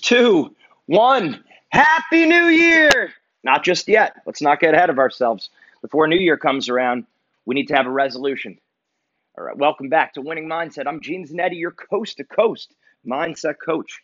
[0.00, 0.54] two,
[0.86, 1.44] one.
[1.70, 3.12] Happy New Year!
[3.44, 4.14] Not just yet.
[4.26, 5.50] Let's not get ahead of ourselves.
[5.82, 7.06] Before New Year comes around,
[7.46, 8.58] we need to have a resolution.
[9.38, 10.86] All right, welcome back to Winning Mindset.
[10.86, 12.74] I'm Gene Zanetti, your coast to coast
[13.06, 14.00] mindset coach.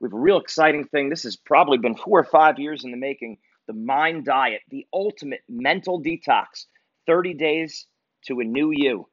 [0.00, 1.08] We have a real exciting thing.
[1.08, 3.38] This has probably been four or five years in the making.
[3.66, 6.66] The Mind Diet, the ultimate mental detox,
[7.06, 7.86] 30 days
[8.26, 9.08] to a new you.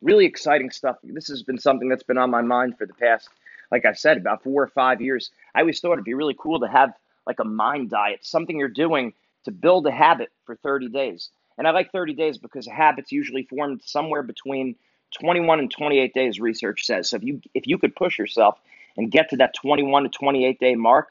[0.00, 0.96] Really exciting stuff.
[1.04, 3.28] This has been something that's been on my mind for the past
[3.70, 6.60] like I said, about four or five years, I always thought it'd be really cool
[6.60, 6.92] to have
[7.26, 9.12] like a mind diet, something you're doing
[9.44, 11.30] to build a habit for 30 days.
[11.56, 14.76] And I like 30 days because habits usually formed somewhere between
[15.20, 17.10] 21 and 28 days, research says.
[17.10, 18.58] So if you if you could push yourself
[18.96, 21.08] and get to that 21 to 28 day mark,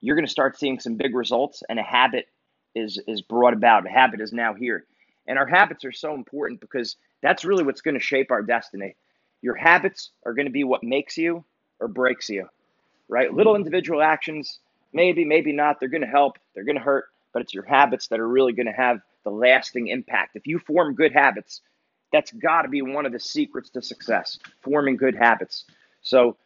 [0.00, 2.28] you're going to start seeing some big results and a habit
[2.74, 3.86] is is brought about.
[3.86, 4.84] A habit is now here.
[5.26, 8.94] And our habits are so important because that's really what's going to shape our destiny.
[9.42, 11.44] Your habits are going to be what makes you
[11.80, 12.48] or breaks you,
[13.08, 13.32] right?
[13.32, 13.58] Little hmm.
[13.60, 14.58] individual actions,
[14.92, 18.08] maybe, maybe not, they're going to help, they're going to hurt, but it's your habits
[18.08, 20.36] that are really going to have the lasting impact.
[20.36, 21.60] If you form good habits,
[22.12, 25.64] that's got to be one of the secrets to success, forming good habits.
[26.02, 26.36] So,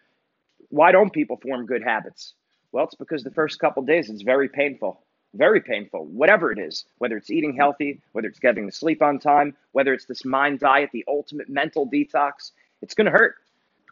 [0.71, 2.35] why don't people form good habits?
[2.73, 5.01] Well, it's because the first couple days it's very painful.
[5.35, 9.21] Very painful, whatever it is, whether it's eating healthy, whether it's getting to sleep on
[9.21, 12.51] time, whether it's this mind diet, the ultimate mental detox,
[12.83, 13.37] it's going to hurt.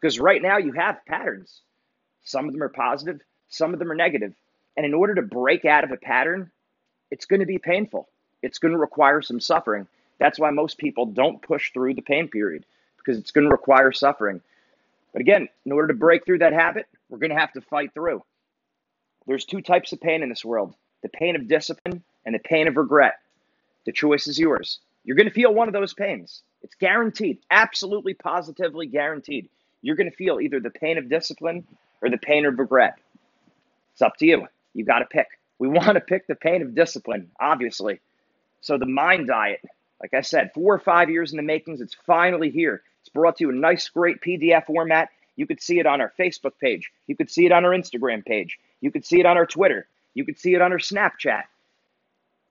[0.01, 1.61] Because right now you have patterns.
[2.23, 4.35] Some of them are positive, some of them are negative.
[4.77, 6.51] And in order to break out of a pattern,
[7.11, 8.09] it's going to be painful.
[8.43, 9.89] It's going to require some suffering.
[10.19, 12.65] That's why most people don't push through the pain period
[12.99, 14.41] because it's going to require suffering.
[15.13, 17.93] But again, in order to break through that habit, we're going to have to fight
[17.95, 18.23] through.
[19.27, 22.69] There's two types of pain in this world the pain of discipline and the pain
[22.69, 23.21] of regret.
[23.87, 24.81] The choice is yours.
[25.05, 26.43] You're going to feel one of those pains.
[26.63, 29.49] It's guaranteed, absolutely positively guaranteed
[29.83, 31.67] you're going to feel either the pain of discipline
[32.03, 32.99] or the pain of regret.
[33.93, 34.47] It's up to you.
[34.75, 35.29] You got to pick.
[35.59, 38.01] We want to pick the pain of discipline, obviously.
[38.61, 39.61] So the mind diet,
[40.01, 42.83] like I said, four or five years in the makings, it's finally here.
[43.01, 45.11] It's brought to you in nice, great PDF format.
[45.37, 46.91] You could see it on our Facebook page.
[47.07, 48.59] You could see it on our Instagram page.
[48.81, 49.87] You could see it on our Twitter.
[50.15, 51.45] You could see it on our Snapchat.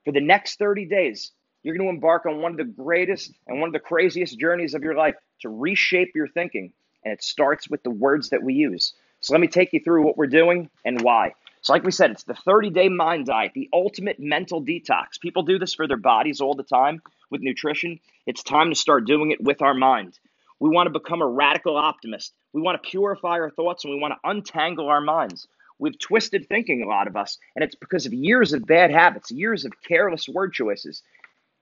[0.06, 1.32] For the next 30 days,
[1.64, 4.74] you're going to embark on one of the greatest and one of the craziest journeys
[4.74, 6.72] of your life to reshape your thinking
[7.08, 8.92] and it starts with the words that we use.
[9.22, 11.36] So let me take you through what we're doing and why.
[11.62, 15.22] So, like we said, it's the 30 day mind diet, the ultimate mental detox.
[15.22, 17.02] People do this for their bodies all the time
[17.32, 18.02] with nutrition.
[18.26, 20.20] It's time to start doing it with our mind.
[20.60, 22.34] We want to become a radical optimist.
[22.52, 25.48] We want to purify our thoughts and we want to untangle our minds.
[25.80, 29.32] We've twisted thinking, a lot of us, and it's because of years of bad habits,
[29.32, 31.04] years of careless word choices.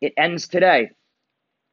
[0.02, 0.92] It ends today,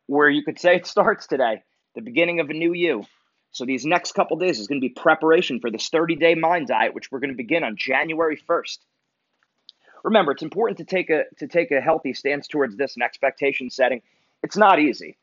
[0.08, 1.62] where you could say it starts today,
[1.94, 3.04] the beginning of a new you.
[3.52, 6.94] So these next couple days is going to be preparation for this 30-day mind diet,
[6.94, 8.78] which we're going to begin on January 1st.
[10.04, 13.70] Remember, it's important to take a to take a healthy stance towards this and expectation
[13.70, 14.02] setting.
[14.42, 15.16] It's not easy,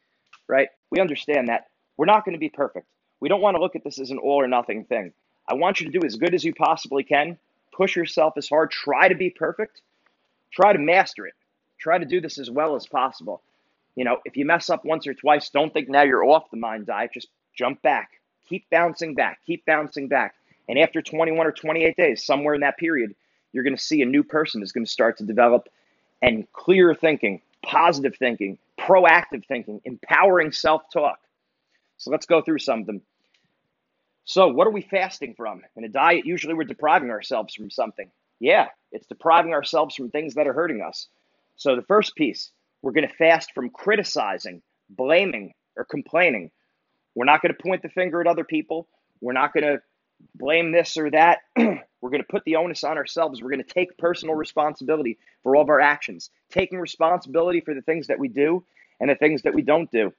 [0.47, 0.69] right?
[0.89, 1.67] We understand that.
[1.97, 2.87] We're not going to be perfect.
[3.19, 5.11] We don't want to look at this as an all or nothing thing.
[5.47, 7.37] I want you to do as good as you possibly can.
[7.73, 8.71] Push yourself as hard.
[8.71, 9.81] Try to be perfect.
[10.51, 11.33] Try to master it.
[11.79, 13.41] Try to do this as well as possible.
[13.95, 16.57] You know, if you mess up once or twice, don't think now you're off the
[16.57, 17.11] mind diet.
[17.13, 18.18] Just jump back
[18.49, 20.35] Keep bouncing back, keep bouncing back.
[20.67, 23.15] And after 21 or 28 days, somewhere in that period,
[23.53, 25.69] you're going to see a new person is going to start to develop
[26.21, 31.19] and clear thinking, positive thinking, proactive thinking, empowering self talk.
[31.97, 33.01] So let's go through some of them.
[34.25, 35.63] So, what are we fasting from?
[35.75, 38.11] In a diet, usually we're depriving ourselves from something.
[38.39, 41.07] Yeah, it's depriving ourselves from things that are hurting us.
[41.55, 46.51] So, the first piece, we're going to fast from criticizing, blaming, or complaining.
[47.15, 48.87] We're not going to point the finger at other people.
[49.21, 49.81] We're not going to
[50.35, 51.39] blame this or that.
[51.57, 53.41] We're going to put the onus on ourselves.
[53.41, 57.81] We're going to take personal responsibility for all of our actions, taking responsibility for the
[57.81, 58.63] things that we do
[58.99, 60.13] and the things that we don't do.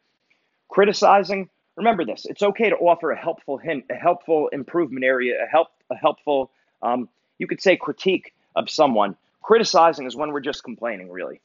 [0.68, 5.46] Criticizing, remember this it's okay to offer a helpful hint, a helpful improvement area, a,
[5.46, 6.50] help, a helpful,
[6.82, 7.08] um,
[7.38, 9.16] you could say, critique of someone.
[9.42, 11.40] Criticizing is when we're just complaining, really.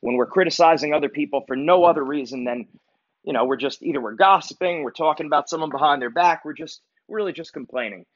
[0.00, 2.68] When we're criticizing other people for no other reason than
[3.28, 6.54] you know, we're just either we're gossiping, we're talking about someone behind their back, we're
[6.54, 8.06] just really just complaining.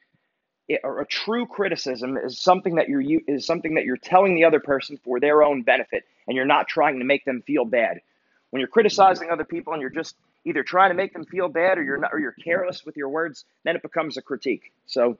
[0.67, 4.59] It, a true criticism is something that you're is something that you're telling the other
[4.59, 8.01] person for their own benefit, and you're not trying to make them feel bad.
[8.49, 10.15] When you're criticizing other people and you're just
[10.45, 13.09] either trying to make them feel bad or you're not, or you're careless with your
[13.09, 14.71] words, then it becomes a critique.
[14.87, 15.19] So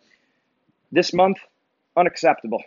[0.92, 1.38] this month,
[1.96, 2.64] unacceptable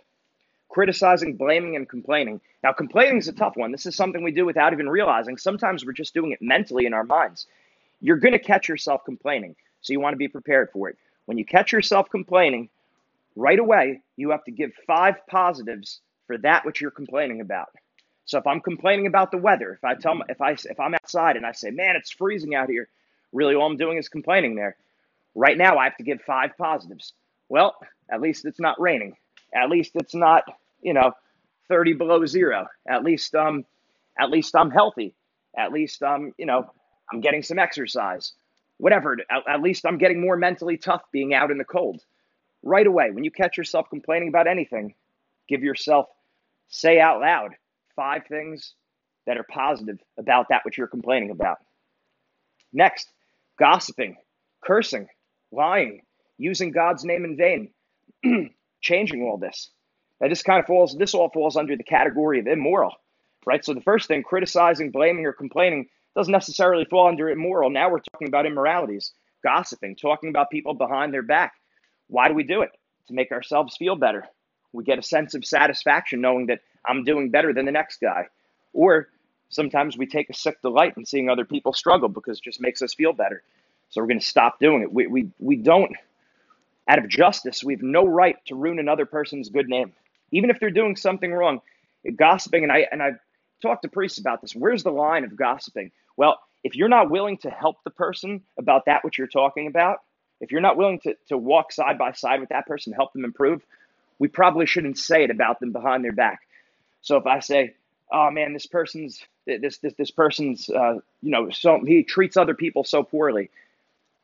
[0.76, 2.38] criticizing, blaming, and complaining.
[2.62, 3.73] Now, complaining is a tough one.
[3.73, 5.38] This is something we do without even realizing.
[5.38, 7.46] Sometimes we're just doing it mentally in our minds.
[8.02, 10.99] You're going to catch yourself complaining, so you want to be prepared for it.
[11.25, 12.69] When you catch yourself complaining,
[13.37, 17.70] right away you have to give five positives for that which you're complaining about.
[18.26, 21.38] So if I'm complaining about the weather, if I tell if I if I'm outside
[21.38, 22.87] and I say, "Man, it's freezing out here,"
[23.32, 24.76] really all I'm doing is complaining there.
[25.34, 27.14] Right now I have to give five positives.
[27.49, 27.76] Well,
[28.11, 29.17] at least it's not raining.
[29.55, 30.44] At least it's not,
[30.86, 31.12] you know,
[31.68, 32.66] 30 below 0.
[32.88, 33.66] At least um
[34.18, 35.16] at least I'm healthy.
[35.58, 36.70] At least um, you know,
[37.12, 38.34] I'm getting some exercise.
[38.78, 42.02] Whatever, at, at least I'm getting more mentally tough being out in the cold.
[42.62, 44.94] Right away, when you catch yourself complaining about anything,
[45.48, 46.06] give yourself
[46.68, 47.52] say out loud
[47.96, 48.74] five things
[49.26, 51.58] that are positive about that which you're complaining about.
[52.72, 53.10] Next,
[53.58, 54.16] gossiping,
[54.64, 55.08] cursing,
[55.52, 56.02] lying,
[56.38, 57.70] using God's name in vain,
[58.82, 59.70] changing all this.
[60.20, 62.94] Now, this kind of falls, this all falls under the category of immoral,
[63.44, 63.64] right?
[63.64, 67.68] So the first thing, criticizing, blaming, or complaining, doesn't necessarily fall under immoral.
[67.68, 71.52] Now we're talking about immoralities, gossiping, talking about people behind their back.
[72.08, 72.70] Why do we do it?
[73.08, 74.26] To make ourselves feel better.
[74.72, 78.28] We get a sense of satisfaction knowing that I'm doing better than the next guy.
[78.72, 79.08] Or
[79.50, 82.80] sometimes we take a sick delight in seeing other people struggle because it just makes
[82.82, 83.42] us feel better.
[83.90, 84.92] So we're going to stop doing it.
[84.92, 85.92] We, we, we don't,
[86.88, 89.92] out of justice, we have no right to ruin another person's good name,
[90.31, 91.61] even if they're doing something wrong.
[92.17, 93.19] Gossiping, and I and I've
[93.62, 94.55] talked to priests about this.
[94.55, 95.90] Where's the line of gossiping?
[96.17, 99.99] Well, if you're not willing to help the person about that which you're talking about,
[100.40, 103.25] if you're not willing to, to walk side by side with that person, help them
[103.25, 103.62] improve,
[104.19, 106.40] we probably shouldn't say it about them behind their back.
[107.02, 107.75] So if I say,
[108.11, 112.55] "Oh man, this person's this this this person's uh, you know so he treats other
[112.55, 113.50] people so poorly,"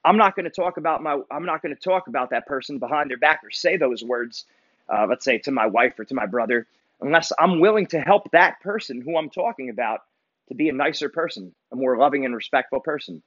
[0.05, 2.79] I'm not going to talk about my I'm not going to talk about that person
[2.79, 4.45] behind their back or say those words.
[4.93, 6.67] Uh, let's say to my wife or to my brother,
[7.01, 10.01] unless I'm willing to help that person who I'm talking about
[10.49, 13.23] to be a nicer person, a more loving and respectful person.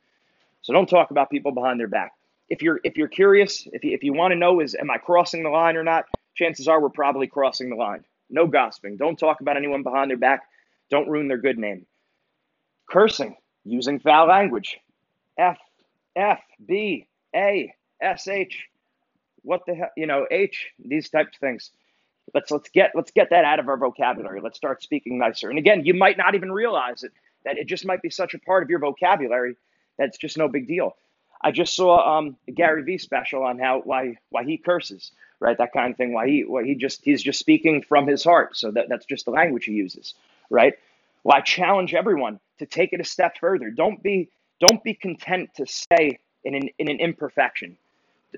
[0.61, 2.13] So don't talk about people behind their back.
[2.49, 4.97] If you're if you're curious, if you, if you want to know is am I
[4.97, 8.05] crossing the line or not, chances are we're probably crossing the line.
[8.29, 8.97] No gossiping.
[8.97, 10.43] Don't talk about anyone behind their back.
[10.89, 11.85] Don't ruin their good name.
[12.89, 14.79] Cursing, using foul language.
[15.37, 15.57] F,
[16.15, 18.67] F, B, A, S, H.
[19.45, 19.91] What the hell?
[19.95, 21.71] You know, H, these types of things.
[22.33, 24.41] Let's let's get let's get that out of our vocabulary.
[24.41, 25.49] Let's start speaking nicer.
[25.49, 27.11] And again, you might not even realize it
[27.45, 29.55] that it just might be such a part of your vocabulary
[29.97, 30.95] that it's just no big deal.
[31.41, 35.57] I just saw um, Gary Vee special on how why why he curses, right?
[35.57, 36.11] That kind of thing.
[36.13, 38.57] Why he why he just he's just speaking from his heart.
[38.57, 40.15] So that, that's just the language he uses,
[40.49, 40.73] right?
[41.23, 43.69] Well, I challenge everyone to take it a step further.
[43.69, 47.77] Don't be don't be content to stay in an in an imperfection,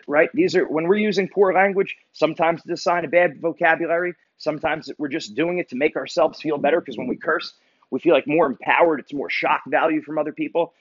[0.08, 0.30] right?
[0.34, 1.96] These are when we're using poor language.
[2.14, 4.14] Sometimes a sign of bad vocabulary.
[4.38, 7.54] Sometimes we're just doing it to make ourselves feel better because when we curse,
[7.90, 9.00] we feel like more empowered.
[9.00, 10.74] It's more shock value from other people.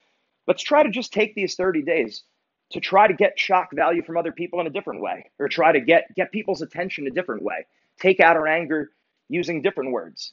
[0.46, 2.22] Let's try to just take these 30 days
[2.70, 5.72] to try to get shock value from other people in a different way or try
[5.72, 7.66] to get get people's attention a different way.
[8.00, 8.90] Take out our anger
[9.28, 10.32] using different words.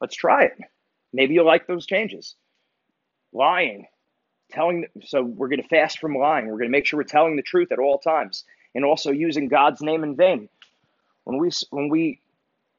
[0.00, 0.58] Let's try it.
[1.12, 2.34] Maybe you'll like those changes.
[3.32, 3.86] Lying,
[4.54, 6.46] telling so we're going to fast from lying.
[6.46, 9.48] We're going to make sure we're telling the truth at all times and also using
[9.48, 10.48] God's name in vain.
[11.24, 12.20] When we when we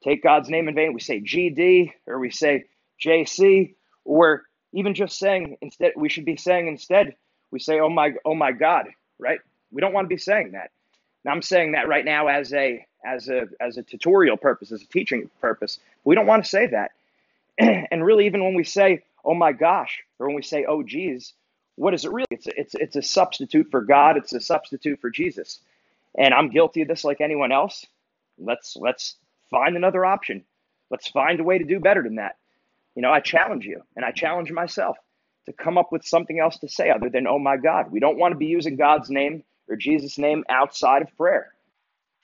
[0.02, 2.64] take God's name in vain, we say GD or we say
[3.00, 3.74] JC
[4.04, 7.16] or even just saying instead, we should be saying instead,
[7.50, 8.86] we say, oh my, oh my God,
[9.18, 9.40] right?
[9.72, 10.70] We don't want to be saying that.
[11.24, 14.82] Now I'm saying that right now as a as a as a tutorial purpose, as
[14.82, 15.80] a teaching purpose.
[16.04, 16.92] We don't want to say that.
[17.58, 21.32] and really, even when we say, oh my gosh, or when we say, oh geez,
[21.76, 22.26] what is it really?
[22.30, 24.16] It's a, it's it's a substitute for God.
[24.16, 25.60] It's a substitute for Jesus.
[26.18, 27.86] And I'm guilty of this like anyone else.
[28.38, 29.16] Let's let's
[29.50, 30.44] find another option.
[30.90, 32.36] Let's find a way to do better than that.
[32.94, 34.96] You know, I challenge you and I challenge myself
[35.46, 37.90] to come up with something else to say other than, oh my God.
[37.90, 41.52] We don't want to be using God's name or Jesus' name outside of prayer.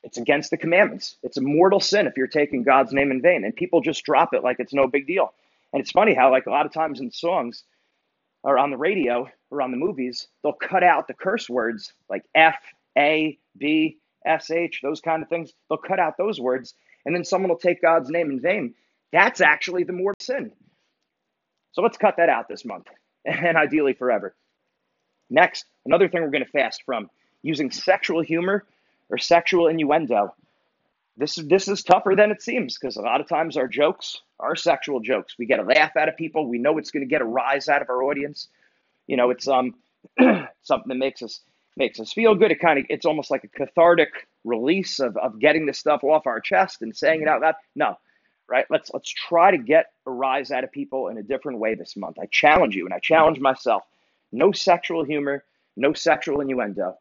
[0.03, 1.17] It's against the commandments.
[1.23, 3.45] It's a mortal sin if you're taking God's name in vain.
[3.45, 5.33] And people just drop it like it's no big deal.
[5.73, 7.63] And it's funny how, like, a lot of times in songs
[8.43, 12.25] or on the radio or on the movies, they'll cut out the curse words like
[12.35, 12.57] F,
[12.99, 15.53] A, B, S, H, those kind of things.
[15.69, 16.75] They'll cut out those words.
[17.05, 18.75] And then someone will take God's name in vain.
[19.13, 20.53] That's actually the more sin.
[21.73, 22.87] So let's cut that out this month
[23.25, 24.35] and ideally forever.
[25.31, 27.09] Next, another thing we're going to fast from
[27.43, 28.65] using sexual humor
[29.11, 30.35] or sexual innuendo.
[31.17, 34.23] This is this is tougher than it seems because a lot of times our jokes
[34.41, 35.37] are sexual jokes.
[35.39, 36.47] We get a laugh out of people.
[36.49, 38.49] We know it's going to get a rise out of our audience.
[39.07, 39.75] You know, it's um
[40.63, 41.41] something that makes us
[41.77, 42.51] makes us feel good.
[42.51, 44.11] It kind of it's almost like a cathartic
[44.45, 47.55] release of, of getting this stuff off our chest and saying it out loud.
[47.77, 47.97] No,
[48.49, 48.67] right?
[48.71, 51.97] Let's let's try to get a rise out of people in a different way this
[51.97, 52.19] month.
[52.21, 53.83] I challenge you and I challenge myself.
[54.33, 55.45] No sexual humor,
[55.77, 56.97] no sexual innuendo.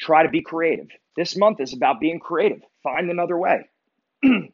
[0.00, 0.88] Try to be creative.
[1.16, 2.62] This month is about being creative.
[2.82, 3.68] Find another way.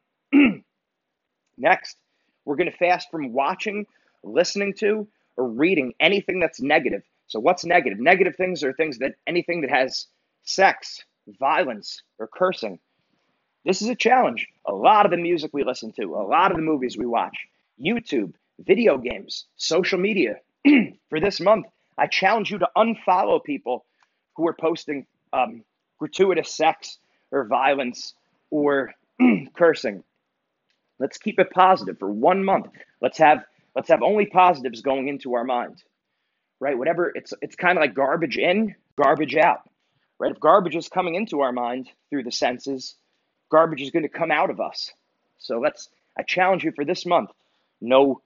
[1.58, 1.96] Next,
[2.44, 3.86] we're going to fast from watching,
[4.22, 7.02] listening to, or reading anything that's negative.
[7.28, 8.00] So, what's negative?
[8.00, 10.06] Negative things are things that anything that has
[10.42, 11.04] sex,
[11.38, 12.78] violence, or cursing.
[13.64, 14.46] This is a challenge.
[14.66, 17.36] A lot of the music we listen to, a lot of the movies we watch,
[17.80, 20.36] YouTube, video games, social media.
[21.10, 21.66] For this month,
[21.98, 23.84] I challenge you to unfollow people
[24.36, 25.62] who are posting um,
[25.98, 26.98] gratuitous sex
[27.30, 28.14] or violence
[28.50, 28.94] or
[29.54, 30.02] cursing.
[30.98, 32.66] Let's keep it positive for one month.
[33.00, 35.82] Let's have let's have only positives going into our mind.
[36.60, 36.76] Right?
[36.76, 39.60] Whatever it's it's kind of like garbage in, garbage out.
[40.18, 40.32] Right?
[40.32, 42.96] If garbage is coming into our mind through the senses,
[43.50, 44.92] garbage is going to come out of us.
[45.38, 45.88] So let's
[46.18, 47.30] I challenge you for this month.
[47.80, 48.22] No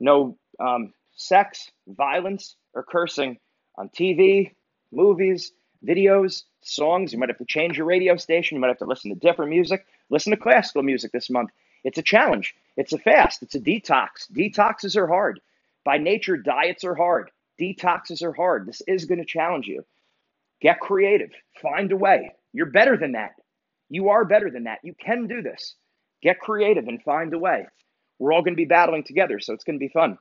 [0.00, 3.38] no um, sex, violence, or cursing
[3.76, 4.52] on TV,
[4.92, 5.52] movies,
[5.84, 7.12] videos, songs.
[7.12, 8.56] You might have to change your radio station.
[8.56, 9.86] You might have to listen to different music.
[10.10, 11.50] Listen to classical music this month.
[11.84, 12.54] It's a challenge.
[12.76, 13.42] It's a fast.
[13.42, 14.30] It's a detox.
[14.32, 15.40] Detoxes are hard.
[15.84, 17.30] By nature, diets are hard.
[17.60, 18.66] Detoxes are hard.
[18.66, 19.84] This is going to challenge you.
[20.60, 21.30] Get creative.
[21.60, 22.32] Find a way.
[22.52, 23.34] You're better than that.
[23.90, 24.78] You are better than that.
[24.82, 25.74] You can do this.
[26.22, 27.66] Get creative and find a way.
[28.18, 30.18] We're all going to be battling together, so it's going to be fun.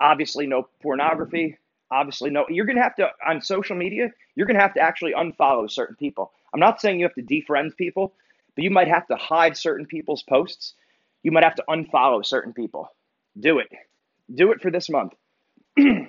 [0.00, 1.58] Obviously, no pornography.
[1.92, 2.46] Obviously, no.
[2.48, 5.70] You're going to have to, on social media, you're going to have to actually unfollow
[5.70, 6.32] certain people.
[6.54, 8.14] I'm not saying you have to defriend people,
[8.56, 10.72] but you might have to hide certain people's posts.
[11.22, 12.88] You might have to unfollow certain people.
[13.38, 13.68] Do it.
[14.34, 15.12] Do it for this month.
[15.76, 16.08] and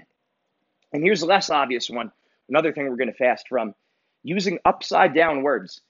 [0.94, 2.14] here's the less obvious one.
[2.48, 3.76] Another thing we're going to fast from
[4.24, 5.82] using upside down words.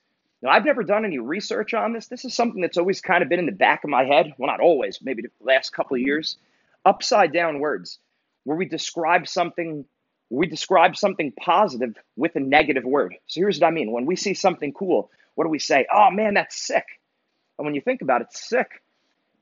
[0.41, 2.07] Now, I've never done any research on this.
[2.07, 4.33] This is something that's always kind of been in the back of my head.
[4.37, 6.37] Well, not always, maybe the last couple of years.
[6.83, 7.99] Upside down words,
[8.43, 9.85] where we describe something,
[10.29, 13.15] we describe something positive with a negative word.
[13.27, 13.91] So here's what I mean.
[13.91, 15.85] When we see something cool, what do we say?
[15.93, 16.85] Oh man, that's sick.
[17.57, 18.67] And when you think about it, sick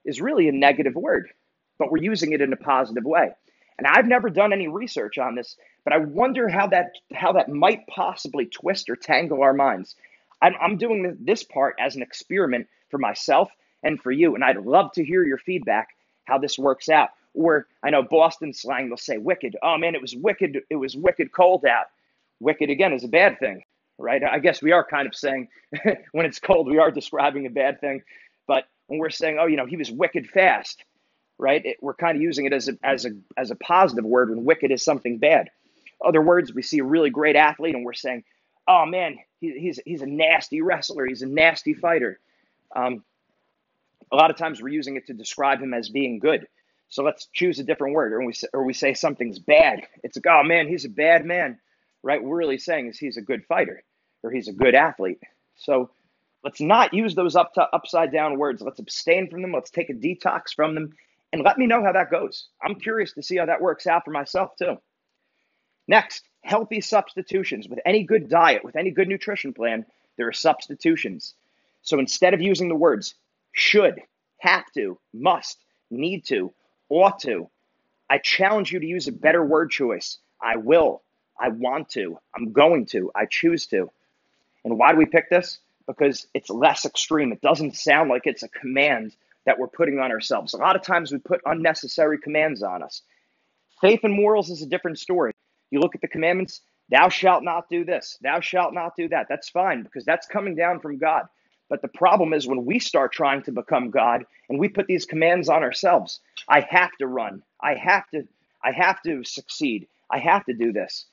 [0.06, 1.30] is really a negative word,
[1.78, 3.32] but we're using it in a positive way.
[3.78, 7.50] And I've never done any research on this, but I wonder how that how that
[7.50, 9.96] might possibly twist or tangle our minds.
[10.42, 13.50] I'm, I'm doing this part as an experiment for myself
[13.84, 15.90] and for you, and I'd love to hear your feedback
[16.26, 17.10] how this works out.
[17.34, 19.58] Or I know Boston slang they'll say wicked.
[19.64, 20.60] Oh man, it was wicked.
[20.70, 21.88] It was wicked cold out.
[22.40, 23.64] Wicked again is a bad thing
[24.02, 24.24] right?
[24.24, 25.48] I guess we are kind of saying
[26.12, 28.04] when it's cold, we are describing a bad thing.
[28.48, 30.84] But when we're saying, oh, you know, he was wicked fast,
[31.38, 31.66] right?
[31.66, 34.44] It, we're kind of using it as a, as a as a positive word when
[34.44, 35.50] wicked is something bad.
[36.04, 38.24] Other words, we see a really great athlete and we're saying,
[38.68, 42.20] oh man, he, he's he's a nasty wrestler, he's a nasty fighter.
[42.76, 43.04] Um,
[44.12, 46.48] a lot of times we're using it to describe him as being good.
[46.92, 49.88] So let's choose a different word, or we say, or we say something's bad.
[50.04, 51.58] It's like, oh man, he's a bad man,
[52.04, 52.22] right?
[52.22, 53.82] We're really saying is he's a good fighter
[54.24, 55.22] or he's a good athlete.
[55.56, 55.90] So
[56.44, 58.62] let's not use those up to upside down words.
[58.62, 59.54] Let's abstain from them.
[59.54, 60.94] Let's take a detox from them
[61.32, 62.50] and let me know how that goes.
[62.62, 64.78] I'm curious to see how that works out for myself too.
[65.88, 67.70] Next, healthy substitutions.
[67.70, 69.86] With any good diet, with any good nutrition plan,
[70.18, 71.36] there are substitutions.
[71.84, 73.16] So instead of using the words
[73.54, 74.02] should,
[74.40, 75.58] have to, must,
[75.90, 76.52] need to,
[76.92, 77.50] ought to,
[78.10, 80.18] I challenge you to use a better word choice.
[80.42, 81.02] I will,
[81.40, 83.90] I want to, I'm going to, I choose to.
[84.64, 85.60] And why do we pick this?
[85.88, 87.32] Because it's less extreme.
[87.32, 90.54] It doesn't sound like it's a command that we're putting on ourselves.
[90.54, 93.02] A lot of times we put unnecessary commands on us.
[93.80, 95.34] Faith and morals is a different story.
[95.72, 99.28] You look at the commandments, thou shalt not do this, thou shalt not do that.
[99.30, 101.24] That's fine because that's coming down from God.
[101.72, 105.06] But the problem is when we start trying to become God and we put these
[105.06, 106.20] commands on ourselves.
[106.50, 107.44] I have to run.
[107.62, 108.28] I have to
[108.64, 109.88] I have to succeed.
[110.12, 111.06] I have to do this.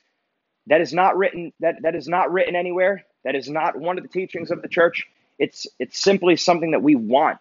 [0.67, 3.05] That is not written that that is not written anywhere.
[3.23, 5.07] That is not one of the teachings of the church.
[5.39, 7.39] It's it's simply something that we want.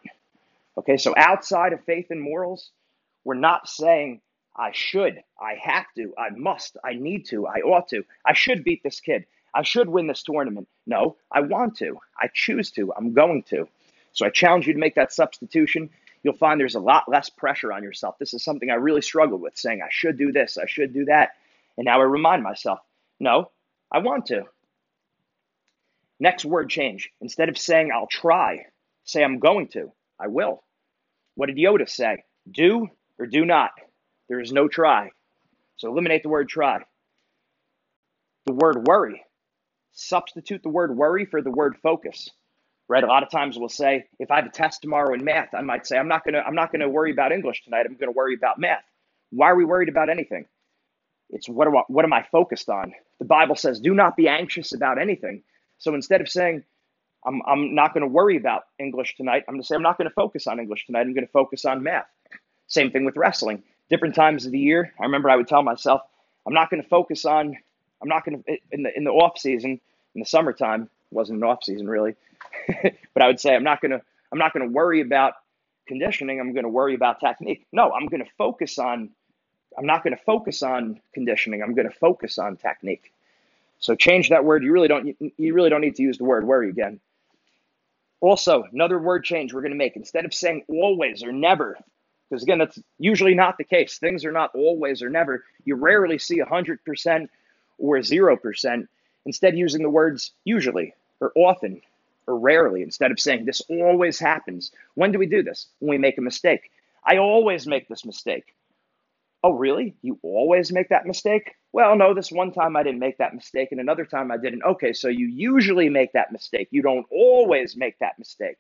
[0.79, 2.71] Okay, so outside of faith and morals,
[3.25, 4.21] we're not saying
[4.57, 8.65] I should, I have to, I must, I need to, I ought to, I should
[8.65, 10.69] beat this kid, I should win this tournament.
[10.87, 13.69] No, I want to, I choose to, I'm going to.
[14.12, 15.90] So I challenge you to make that substitution.
[16.23, 18.17] You'll find there's a lot less pressure on yourself.
[18.19, 21.07] This is something I really struggled with saying I should do this, I should do
[21.07, 21.31] that.
[21.76, 22.81] And now I remind myself,
[23.21, 23.50] no,
[23.90, 24.45] I want to.
[26.21, 27.11] Next word change.
[27.21, 28.67] Instead of saying I'll try,
[29.05, 29.93] say I'm going to.
[30.21, 30.64] I will.
[31.37, 32.25] What did Yoda say?
[32.50, 32.88] Do
[33.19, 33.71] or do not.
[34.28, 35.11] There is no try.
[35.76, 36.81] So eliminate the word try.
[38.47, 39.25] The word worry.
[40.00, 42.31] Substitute the word worry for the word focus.
[42.87, 43.05] Right?
[43.05, 45.61] A lot of times we'll say, if I have a test tomorrow in math, I
[45.61, 47.85] might say, I'm not gonna I'm not gonna worry about English tonight.
[47.85, 48.85] I'm gonna worry about math.
[49.31, 50.47] Why are we worried about anything?
[51.31, 52.95] It's what, am I, what am I focused on?
[53.19, 55.43] The Bible says, do not be anxious about anything.
[55.78, 56.64] So instead of saying,
[57.26, 59.99] I'm, I'm not going to worry about English tonight, I'm going to say, I'm not
[59.99, 61.00] going to focus on English tonight.
[61.00, 62.07] I'm going to focus on math.
[62.69, 63.62] Same thing with wrestling.
[63.90, 66.00] Different times of the year, I remember I would tell myself,
[66.47, 67.57] I'm not going to focus on,
[68.00, 69.81] I'm not going to, in the, in the off season,
[70.15, 72.17] in the summertime, wasn't an off season really,
[72.83, 75.35] but I would say, I'm not to, I'm not to worry about
[75.87, 76.41] conditioning.
[76.41, 77.67] I'm to worry about technique.
[77.73, 79.11] No, I'm to focus on
[79.79, 81.62] I'm not to focus on conditioning.
[81.62, 83.12] I'm to focus on technique.
[83.79, 84.65] So change that word.
[84.65, 87.00] You really don't you really don't need to use the word worry again.
[88.21, 91.79] Also, another word change we're going to make instead of saying always or never,
[92.29, 93.99] because again, that's usually not the case.
[93.99, 95.45] Things are not always or never.
[95.65, 97.29] You rarely see 100%
[97.79, 98.88] or 0%.
[99.28, 101.82] Instead, using the words usually or often
[102.26, 104.73] or rarely instead of saying this always happens.
[104.94, 105.66] When do we do this?
[105.80, 106.70] When we make a mistake.
[107.04, 108.54] I always make this mistake.
[109.44, 109.94] Oh, really?
[110.00, 111.56] You always make that mistake?
[111.73, 114.62] Well, no, this one time I didn't make that mistake, and another time I didn't.
[114.62, 116.68] Okay, so you usually make that mistake.
[116.70, 118.56] You don't always make that mistake.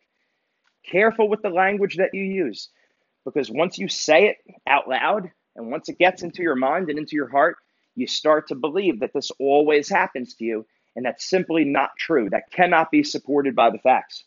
[0.84, 2.68] Careful with the language that you use,
[3.24, 6.98] because once you say it out loud, and once it gets into your mind and
[6.98, 7.56] into your heart,
[7.98, 12.30] you start to believe that this always happens to you, and that's simply not true.
[12.30, 14.24] That cannot be supported by the facts.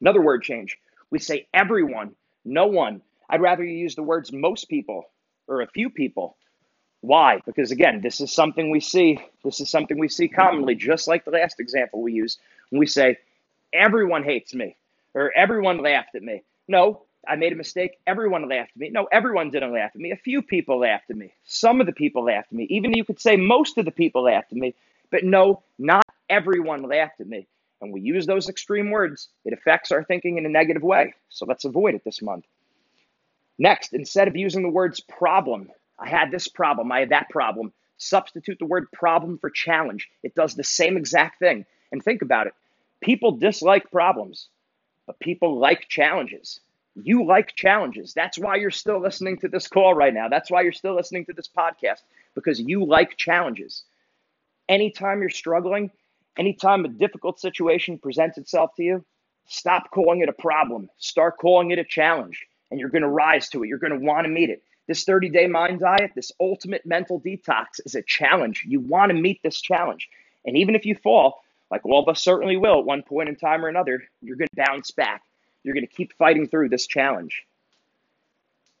[0.00, 0.78] Another word change.
[1.10, 3.02] We say everyone, no one.
[3.30, 5.04] I'd rather you use the words most people
[5.48, 6.36] or a few people.
[7.02, 7.40] Why?
[7.46, 9.18] Because again, this is something we see.
[9.44, 12.38] This is something we see commonly, just like the last example we use
[12.70, 13.18] when we say,
[13.74, 14.76] everyone hates me
[15.14, 16.44] or everyone laughed at me.
[16.68, 17.98] No, I made a mistake.
[18.06, 18.90] Everyone laughed at me.
[18.90, 20.12] No, everyone didn't laugh at me.
[20.12, 21.32] A few people laughed at me.
[21.44, 22.66] Some of the people laughed at me.
[22.70, 24.74] Even you could say most of the people laughed at me.
[25.10, 27.46] But no, not everyone laughed at me.
[27.80, 31.14] And we use those extreme words, it affects our thinking in a negative way.
[31.28, 32.46] So let's avoid it this month.
[33.58, 37.72] Next, instead of using the words problem, I had this problem, I had that problem,
[37.98, 40.08] substitute the word problem for challenge.
[40.22, 41.64] It does the same exact thing.
[41.92, 42.54] And think about it
[43.00, 44.48] people dislike problems,
[45.06, 46.60] but people like challenges.
[47.02, 48.14] You like challenges.
[48.14, 50.28] That's why you're still listening to this call right now.
[50.28, 52.00] That's why you're still listening to this podcast,
[52.34, 53.84] because you like challenges.
[54.68, 55.90] Anytime you're struggling,
[56.38, 59.04] anytime a difficult situation presents itself to you,
[59.46, 60.88] stop calling it a problem.
[60.98, 63.68] Start calling it a challenge and you're going to rise to it.
[63.68, 64.62] You're going to want to meet it.
[64.88, 68.64] This 30 day mind diet, this ultimate mental detox is a challenge.
[68.66, 70.08] You want to meet this challenge.
[70.44, 73.36] And even if you fall, like all of us certainly will at one point in
[73.36, 75.22] time or another, you're going to bounce back.
[75.66, 77.42] You're going to keep fighting through this challenge.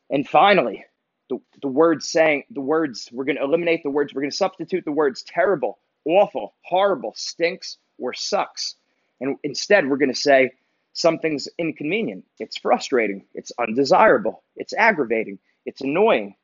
[0.08, 0.84] And finally,
[1.28, 4.36] the, the words saying, the words, we're going to eliminate the words, we're going to
[4.36, 8.76] substitute the words terrible, awful, horrible, stinks, or sucks.
[9.20, 10.52] And instead, we're going to say,
[10.92, 16.36] something's inconvenient, it's frustrating, it's undesirable, it's aggravating, it's annoying.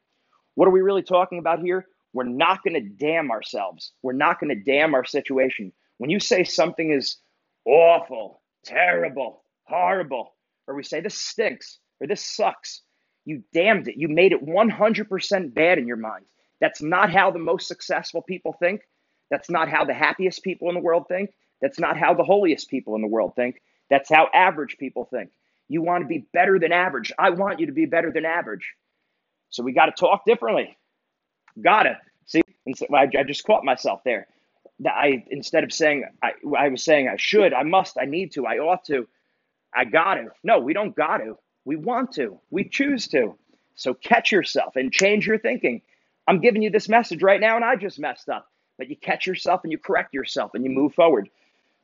[0.56, 1.86] What are we really talking about here?
[2.12, 3.92] We're not going to damn ourselves.
[4.02, 5.72] We're not going to damn our situation.
[5.98, 7.18] When you say something is
[7.64, 10.34] awful, terrible, horrible,
[10.66, 12.82] or we say this stinks or this sucks,
[13.24, 13.96] you damned it.
[13.96, 16.24] You made it 100% bad in your mind.
[16.60, 18.82] That's not how the most successful people think.
[19.30, 21.30] That's not how the happiest people in the world think.
[21.60, 23.62] That's not how the holiest people in the world think.
[23.90, 25.30] That's how average people think.
[25.68, 27.12] You want to be better than average.
[27.18, 28.74] I want you to be better than average.
[29.50, 30.76] So we got to talk differently.
[31.60, 32.42] Gotta see.
[32.92, 34.26] I, I just caught myself there.
[34.80, 38.32] That I instead of saying I, I was saying I should, I must, I need
[38.32, 39.06] to, I ought to,
[39.74, 40.28] I got to.
[40.42, 41.38] No, we don't got to.
[41.64, 42.40] We want to.
[42.50, 43.36] We choose to.
[43.74, 45.82] So catch yourself and change your thinking.
[46.26, 48.48] I'm giving you this message right now, and I just messed up.
[48.78, 51.28] But you catch yourself and you correct yourself and you move forward.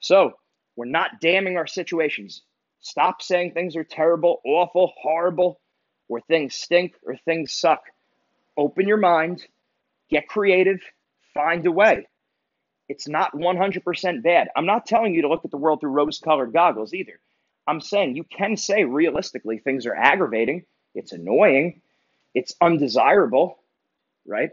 [0.01, 0.33] So
[0.77, 2.43] we're not damning our situations.
[2.81, 5.61] Stop saying things are terrible, awful, horrible,
[6.09, 7.83] or things stink or things suck.
[8.57, 9.45] Open your mind,
[10.11, 10.81] get creative,
[11.35, 12.07] find a way.
[12.89, 14.49] It's not 100% bad.
[14.57, 17.21] I'm not telling you to look at the world through rose colored goggles either.
[17.69, 21.83] I'm saying you can say realistically things are aggravating, it's annoying,
[22.35, 23.59] it's undesirable,
[24.27, 24.51] right?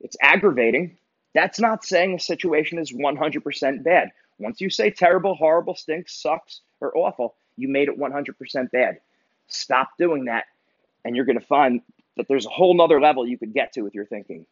[0.00, 0.98] It's aggravating.
[1.34, 4.10] That's not saying a situation is 100% bad.
[4.38, 8.98] Once you say terrible, horrible, stinks, sucks, or awful, you made it 100% bad.
[9.46, 10.44] Stop doing that,
[11.04, 11.80] and you're going to find
[12.16, 14.46] that there's a whole nother level you could get to with your thinking.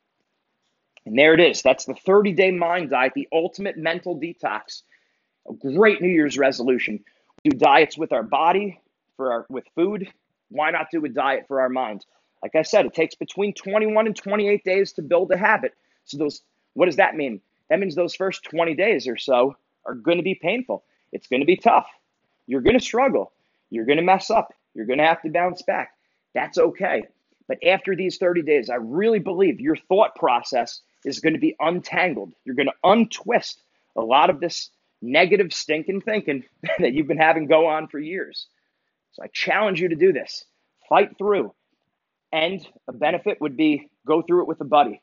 [1.05, 1.63] And there it is.
[1.63, 4.83] That's the 30 day mind diet, the ultimate mental detox.
[5.49, 7.05] A great New Year's resolution.
[7.47, 8.81] Do diets with our body,
[9.17, 10.13] for our with food.
[10.49, 12.05] Why not do a diet for our mind?
[12.43, 15.73] Like I said, it takes between 21 and 28 days to build a habit.
[16.07, 16.43] So those
[16.75, 17.41] what does that mean?
[17.71, 19.55] That means those first 20 days or so
[19.85, 20.83] are going to be painful.
[21.13, 21.87] It's going to be tough.
[22.49, 23.31] You're going to struggle.
[23.71, 24.53] You're going to mess up.
[24.75, 25.93] You're going to have to bounce back.
[26.35, 27.07] That's okay.
[27.47, 31.55] But after these 30 days, I really believe your thought process is going to be
[31.61, 32.33] untangled.
[32.45, 33.63] You're going to untwist
[33.95, 34.71] a lot of this
[35.03, 36.45] negative stinking thinking
[36.79, 38.47] that you've been having go on for years.
[39.13, 40.45] So I challenge you to do this.
[40.89, 41.55] Fight through.
[42.33, 45.01] And a benefit would be go through it with a buddy.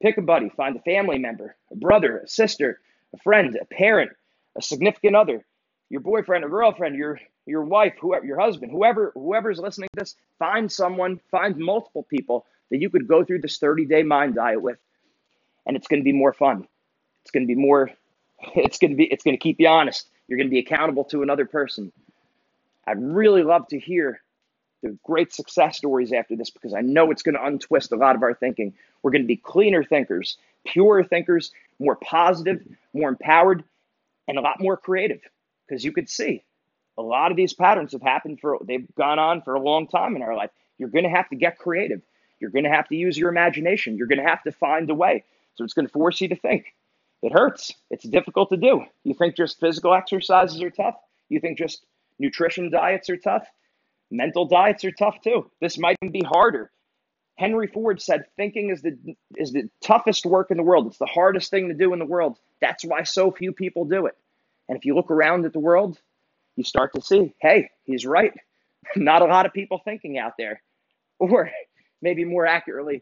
[0.00, 2.80] Pick a buddy, find a family member, a brother, a sister,
[3.14, 4.10] a friend, a parent,
[4.56, 5.44] a significant other,
[5.90, 10.16] your boyfriend or girlfriend, your your wife, whoever, your husband, whoever whoever's listening to this,
[10.38, 14.78] find someone, find multiple people that you could go through this 30-day mind diet with.
[15.66, 16.66] And it's going to be more fun.
[17.22, 17.90] It's going to be more
[18.54, 20.08] it's going to be it's going to keep you honest.
[20.28, 21.92] You're going to be accountable to another person.
[22.86, 24.20] I'd really love to hear
[24.82, 28.16] the great success stories after this because I know it's going to untwist a lot
[28.16, 28.74] of our thinking.
[29.02, 32.60] We're going to be cleaner thinkers, purer thinkers, more positive,
[32.92, 33.62] more empowered,
[34.26, 35.20] and a lot more creative
[35.66, 36.42] because you could see
[36.98, 40.16] a lot of these patterns have happened for they've gone on for a long time
[40.16, 40.50] in our life.
[40.78, 42.02] You're going to have to get creative.
[42.40, 43.96] You're going to have to use your imagination.
[43.96, 45.24] You're going to have to find a way.
[45.54, 46.74] So it's going to force you to think.
[47.22, 47.72] It hurts.
[47.90, 48.84] It's difficult to do.
[49.04, 50.96] You think just physical exercises are tough?
[51.28, 51.86] You think just
[52.18, 53.46] nutrition diets are tough?
[54.10, 55.50] Mental diets are tough too.
[55.60, 56.70] This might even be harder.
[57.36, 58.96] Henry Ford said thinking is the
[59.36, 60.86] is the toughest work in the world.
[60.88, 62.38] It's the hardest thing to do in the world.
[62.60, 64.14] That's why so few people do it.
[64.68, 65.98] And if you look around at the world,
[66.56, 68.32] you start to see, hey, he's right.
[68.96, 70.62] Not a lot of people thinking out there.
[71.18, 71.52] Or
[72.00, 73.00] maybe more accurately,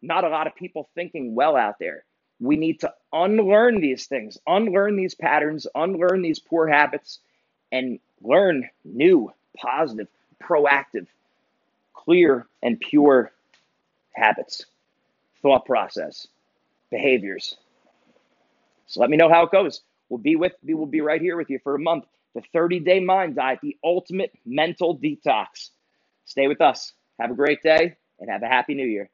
[0.00, 2.04] not a lot of people thinking well out there.
[2.40, 7.18] We need to unlearn these things, unlearn these patterns, unlearn these poor habits,
[7.72, 10.08] and learn new, positive,
[10.42, 11.06] proactive,
[11.94, 13.32] clear, and pure
[14.14, 14.66] habits,
[15.42, 16.28] thought process,
[16.90, 17.56] behaviors.
[18.86, 19.82] So let me know how it goes.
[20.08, 22.04] We'll be with we will be right here with you for a month.
[22.34, 25.70] The 30-day mind diet, the ultimate mental detox.
[26.24, 26.92] Stay with us.
[27.18, 29.10] Have a great day and have a happy new year.